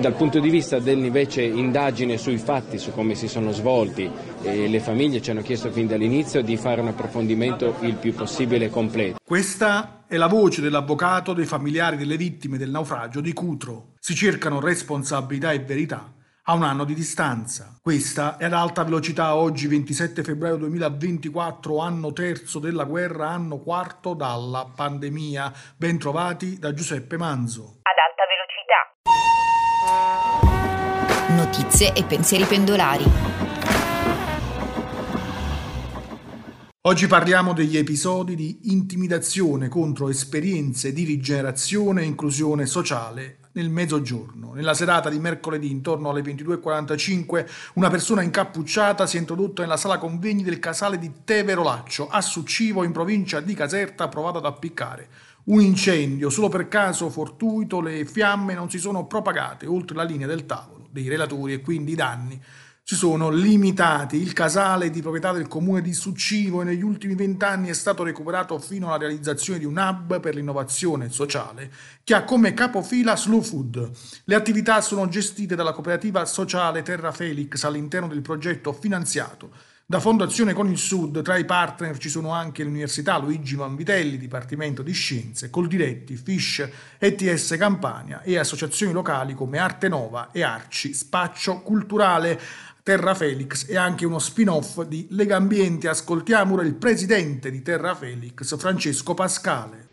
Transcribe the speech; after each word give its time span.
Dal 0.00 0.14
punto 0.14 0.40
di 0.40 0.50
vista 0.50 0.78
dell'invece 0.78 1.42
indagine 1.42 2.16
sui 2.16 2.38
fatti, 2.38 2.78
su 2.78 2.92
come 2.92 3.14
si 3.14 3.28
sono 3.28 3.52
svolti, 3.52 4.10
le 4.42 4.80
famiglie 4.80 5.22
ci 5.22 5.30
hanno 5.30 5.42
chiesto 5.42 5.70
fin 5.70 5.86
dall'inizio 5.86 6.42
di 6.42 6.56
fare 6.56 6.80
un 6.80 6.88
approfondimento 6.88 7.76
il 7.80 7.94
più 7.94 8.12
possibile 8.14 8.68
completo. 8.68 9.18
Questa 9.24 10.04
è 10.08 10.16
la 10.16 10.26
voce 10.26 10.60
dell'avvocato 10.60 11.32
dei 11.32 11.46
familiari 11.46 11.96
delle 11.96 12.16
vittime 12.16 12.58
del 12.58 12.70
naufragio 12.70 13.20
di 13.20 13.32
Cutro. 13.32 13.92
Si 14.00 14.14
cercano 14.14 14.60
responsabilità 14.60 15.52
e 15.52 15.60
verità 15.60 16.12
a 16.44 16.54
un 16.54 16.64
anno 16.64 16.84
di 16.84 16.94
distanza. 16.94 17.78
Questa 17.80 18.36
è 18.36 18.46
ad 18.46 18.52
alta 18.52 18.82
velocità 18.82 19.36
oggi 19.36 19.68
27 19.68 20.24
febbraio 20.24 20.56
2024, 20.56 21.78
anno 21.78 22.12
terzo 22.12 22.58
della 22.58 22.84
guerra, 22.84 23.28
anno 23.28 23.58
quarto 23.58 24.14
dalla 24.14 24.68
pandemia. 24.74 25.52
Ben 25.76 25.98
trovati 25.98 26.58
da 26.58 26.74
Giuseppe 26.74 27.16
Manzo. 27.16 27.81
Notizie 31.54 31.92
e 31.92 32.02
pensieri 32.04 32.44
pendolari. 32.44 33.04
Oggi 36.80 37.06
parliamo 37.06 37.52
degli 37.52 37.76
episodi 37.76 38.34
di 38.34 38.70
intimidazione 38.72 39.68
contro 39.68 40.08
esperienze 40.08 40.94
di 40.94 41.04
rigenerazione 41.04 42.00
e 42.00 42.06
inclusione 42.06 42.64
sociale 42.64 43.40
nel 43.52 43.68
mezzogiorno. 43.68 44.54
Nella 44.54 44.72
serata 44.72 45.10
di 45.10 45.18
mercoledì 45.18 45.70
intorno 45.70 46.08
alle 46.08 46.22
22.45 46.22 47.46
una 47.74 47.90
persona 47.90 48.22
incappucciata 48.22 49.06
si 49.06 49.18
è 49.18 49.20
introdotta 49.20 49.60
nella 49.60 49.76
sala 49.76 49.98
convegni 49.98 50.42
del 50.42 50.58
casale 50.58 50.98
di 50.98 51.12
Teverolaccio 51.22 52.08
a 52.08 52.22
Succivo 52.22 52.82
in 52.82 52.92
provincia 52.92 53.40
di 53.40 53.52
Caserta 53.52 54.08
provata 54.08 54.38
ad 54.38 54.46
appiccare. 54.46 55.08
Un 55.44 55.60
incendio, 55.60 56.30
solo 56.30 56.48
per 56.48 56.68
caso 56.68 57.10
fortuito 57.10 57.82
le 57.82 58.06
fiamme 58.06 58.54
non 58.54 58.70
si 58.70 58.78
sono 58.78 59.04
propagate 59.04 59.66
oltre 59.66 59.96
la 59.96 60.04
linea 60.04 60.26
del 60.26 60.46
tavolo 60.46 60.71
dei 60.92 61.08
relatori 61.08 61.54
e 61.54 61.60
quindi 61.60 61.92
i 61.92 61.96
danni 61.96 62.40
si 62.84 62.94
sono 62.96 63.30
limitati. 63.30 64.20
Il 64.20 64.32
casale 64.32 64.90
di 64.90 65.00
proprietà 65.00 65.32
del 65.32 65.48
comune 65.48 65.80
di 65.80 65.94
Succivo 65.94 66.62
negli 66.62 66.82
ultimi 66.82 67.14
vent'anni 67.14 67.68
è 67.68 67.72
stato 67.72 68.02
recuperato 68.02 68.58
fino 68.58 68.88
alla 68.88 68.98
realizzazione 68.98 69.58
di 69.58 69.64
un 69.64 69.76
hub 69.76 70.20
per 70.20 70.34
l'innovazione 70.34 71.08
sociale 71.08 71.70
che 72.04 72.14
ha 72.14 72.24
come 72.24 72.54
capofila 72.54 73.16
Slow 73.16 73.40
Food. 73.40 73.90
Le 74.24 74.34
attività 74.34 74.80
sono 74.80 75.08
gestite 75.08 75.54
dalla 75.54 75.72
cooperativa 75.72 76.24
sociale 76.24 76.82
Terra 76.82 77.12
Felix 77.12 77.62
all'interno 77.64 78.08
del 78.08 78.20
progetto 78.20 78.72
finanziato 78.72 79.71
da 79.92 80.00
Fondazione 80.00 80.54
con 80.54 80.70
il 80.70 80.78
Sud, 80.78 81.20
tra 81.20 81.36
i 81.36 81.44
partner 81.44 81.98
ci 81.98 82.08
sono 82.08 82.30
anche 82.30 82.64
l'Università 82.64 83.18
Luigi 83.18 83.56
Vanvitelli, 83.56 84.16
Dipartimento 84.16 84.80
di 84.80 84.92
Scienze, 84.92 85.50
Coldiretti, 85.50 86.16
Fish, 86.16 86.66
ETS 86.96 87.56
Campania 87.58 88.22
e 88.22 88.38
associazioni 88.38 88.90
locali 88.90 89.34
come 89.34 89.58
Arte 89.58 89.88
Nova 89.88 90.30
e 90.32 90.44
Arci, 90.44 90.94
Spaccio 90.94 91.60
Culturale. 91.60 92.40
Terra 92.82 93.14
Felix 93.14 93.68
è 93.68 93.76
anche 93.76 94.06
uno 94.06 94.18
spin-off 94.18 94.80
di 94.84 95.08
Lega 95.10 95.36
Ambiente. 95.36 95.88
Ascoltiamo 95.88 96.54
ora 96.54 96.62
il 96.62 96.74
presidente 96.74 97.50
di 97.50 97.60
Terra 97.60 97.94
Felix, 97.94 98.56
Francesco 98.56 99.12
Pascale. 99.12 99.88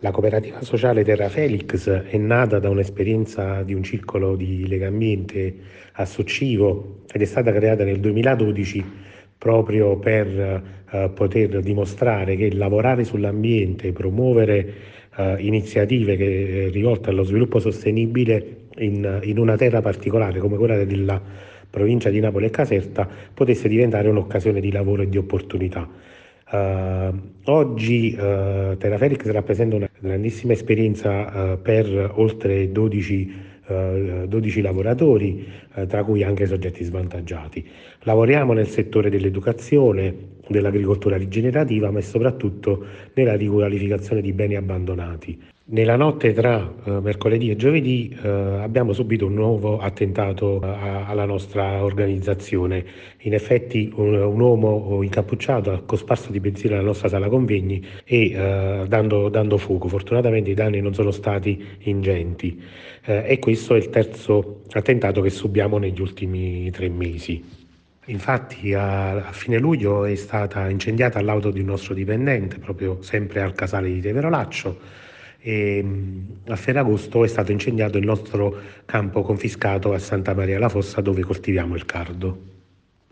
La 0.00 0.10
cooperativa 0.10 0.62
sociale 0.62 1.04
Terra 1.04 1.28
Felix 1.28 1.88
è 1.88 2.16
nata 2.16 2.58
da 2.58 2.70
un'esperienza 2.70 3.62
di 3.62 3.72
un 3.72 3.84
circolo 3.84 4.34
di 4.34 4.66
Lega 4.66 4.88
Ambiente 4.88 5.54
a 5.92 6.04
Socivo 6.06 7.02
ed 7.12 7.22
è 7.22 7.24
stata 7.24 7.52
creata 7.52 7.84
nel 7.84 8.00
2012 8.00 9.12
proprio 9.38 9.98
per 9.98 10.62
eh, 10.90 11.10
poter 11.14 11.60
dimostrare 11.60 12.36
che 12.36 12.54
lavorare 12.54 13.04
sull'ambiente, 13.04 13.92
promuovere 13.92 14.74
eh, 15.16 15.36
iniziative 15.38 16.16
che, 16.16 16.64
eh, 16.64 16.68
rivolte 16.68 17.10
allo 17.10 17.24
sviluppo 17.24 17.58
sostenibile 17.58 18.66
in, 18.78 19.20
in 19.22 19.38
una 19.38 19.56
terra 19.56 19.80
particolare 19.80 20.38
come 20.40 20.56
quella 20.56 20.84
della 20.84 21.20
provincia 21.68 22.10
di 22.10 22.20
Napoli 22.20 22.46
e 22.46 22.50
Caserta 22.50 23.08
potesse 23.34 23.68
diventare 23.68 24.08
un'occasione 24.08 24.60
di 24.60 24.70
lavoro 24.70 25.02
e 25.02 25.08
di 25.08 25.18
opportunità. 25.18 25.88
Uh, 26.50 27.12
oggi 27.46 28.14
uh, 28.16 28.76
Terra 28.76 28.98
Felix 28.98 29.24
rappresenta 29.24 29.74
una 29.74 29.88
grandissima 29.98 30.52
esperienza 30.52 31.54
uh, 31.54 31.60
per 31.60 32.12
oltre 32.14 32.70
12 32.70 33.53
12 33.66 34.60
lavoratori, 34.60 35.46
tra 35.86 36.04
cui 36.04 36.22
anche 36.22 36.46
soggetti 36.46 36.84
svantaggiati. 36.84 37.66
Lavoriamo 38.02 38.52
nel 38.52 38.68
settore 38.68 39.10
dell'educazione, 39.10 40.32
dell'agricoltura 40.46 41.16
rigenerativa, 41.16 41.90
ma 41.90 42.00
soprattutto 42.02 42.84
nella 43.14 43.34
riqualificazione 43.34 44.20
di 44.20 44.32
beni 44.32 44.56
abbandonati. 44.56 45.52
Nella 45.66 45.96
notte 45.96 46.34
tra 46.34 46.58
uh, 46.58 47.00
mercoledì 47.00 47.48
e 47.48 47.56
giovedì 47.56 48.14
uh, 48.22 48.26
abbiamo 48.60 48.92
subito 48.92 49.24
un 49.24 49.32
nuovo 49.32 49.78
attentato 49.78 50.60
uh, 50.62 50.62
alla 50.62 51.24
nostra 51.24 51.82
organizzazione. 51.82 52.84
In 53.20 53.32
effetti 53.32 53.90
un, 53.96 54.12
un, 54.12 54.40
uomo 54.40 55.02
incappucciato 55.02 55.72
ha 55.72 55.80
cosparso 55.80 56.30
di 56.32 56.38
benzina 56.38 56.76
la 56.76 56.82
nostra 56.82 57.08
sala 57.08 57.30
convegni 57.30 57.82
e 58.04 58.84
dando, 58.86 59.30
dando, 59.30 59.56
fuoco. 59.56 59.88
Fortunatamente 59.88 60.50
i 60.50 60.54
danni 60.54 60.82
non 60.82 60.92
sono 60.92 61.10
stati 61.10 61.64
ingenti 61.84 62.62
e 63.02 63.38
questo 63.38 63.74
è 63.74 63.78
il 63.78 63.88
terzo 63.88 64.64
attentato 64.72 65.22
che 65.22 65.30
subiamo 65.30 65.78
negli 65.78 66.00
ultimi 66.02 66.70
tre 66.72 66.90
mesi. 66.90 67.42
Infatti 68.06 68.74
a, 68.74 69.12
a, 69.28 69.32
fine 69.32 69.58
luglio 69.58 70.04
è 70.04 70.14
stata 70.14 70.68
incendiata 70.68 71.22
l'auto 71.22 71.50
di 71.50 71.60
un 71.60 71.66
nostro 71.66 71.94
dipendente, 71.94 72.58
proprio 72.58 73.00
sempre 73.00 73.40
al 73.40 73.54
casale 73.54 73.90
di 73.90 74.00
Teverolaccio 74.02 75.02
e 75.46 75.82
mm, 75.84 76.20
a 76.46 76.56
Ferragosto 76.56 77.22
è 77.22 77.28
stato 77.28 77.52
incendiato 77.52 77.98
il 77.98 78.06
nostro 78.06 78.58
campo 78.86 79.20
confiscato 79.20 79.92
a 79.92 79.98
Santa 79.98 80.32
Maria 80.32 80.58
la 80.58 80.70
Fossa 80.70 81.02
dove 81.02 81.20
coltiviamo 81.22 81.74
il 81.74 81.84
cardo. 81.84 82.52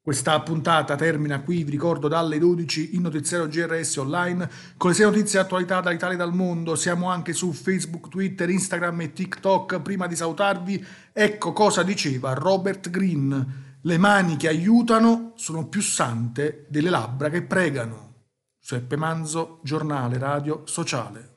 Questa 0.00 0.40
puntata 0.40 0.96
termina 0.96 1.42
qui, 1.42 1.64
vi 1.64 1.70
ricordo 1.70 2.08
dalle 2.08 2.38
12 2.38 2.94
in 2.94 3.02
notiziario 3.02 3.46
GRS 3.46 3.96
online 3.96 4.48
con 4.78 4.90
le 4.90 4.96
sei 4.96 5.04
notizie 5.04 5.38
attualità 5.38 5.80
dall'Italia 5.80 6.14
e 6.14 6.18
dal 6.18 6.34
mondo. 6.34 6.76
Siamo 6.76 7.10
anche 7.10 7.34
su 7.34 7.52
Facebook, 7.52 8.08
Twitter, 8.08 8.48
Instagram 8.48 9.02
e 9.02 9.12
TikTok. 9.12 9.80
Prima 9.80 10.06
di 10.06 10.16
salutarvi, 10.16 10.84
ecco 11.12 11.52
cosa 11.52 11.82
diceva 11.82 12.32
Robert 12.32 12.88
Greene. 12.88 13.78
Le 13.82 13.98
mani 13.98 14.36
che 14.36 14.48
aiutano 14.48 15.32
sono 15.36 15.66
più 15.68 15.82
sante 15.82 16.64
delle 16.68 16.90
labbra 16.90 17.28
che 17.28 17.42
pregano. 17.42 18.12
Seppe 18.58 18.96
Manzo, 18.96 19.60
giornale 19.62 20.16
radio 20.16 20.62
sociale. 20.64 21.33